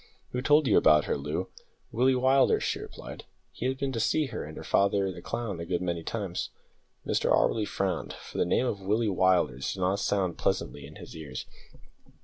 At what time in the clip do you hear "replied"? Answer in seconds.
2.79-3.25